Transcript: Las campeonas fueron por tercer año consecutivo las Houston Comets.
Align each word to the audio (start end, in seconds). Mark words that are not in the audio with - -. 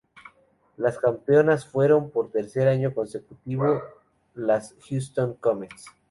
Las 0.77 0.97
campeonas 0.97 1.67
fueron 1.67 2.09
por 2.09 2.31
tercer 2.31 2.67
año 2.67 2.91
consecutivo 2.91 3.83
las 4.33 4.73
Houston 4.89 5.35
Comets. 5.35 5.91